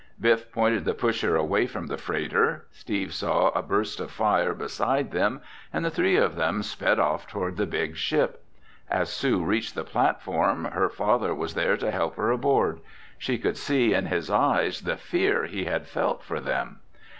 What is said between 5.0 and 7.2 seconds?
them and the three of them sped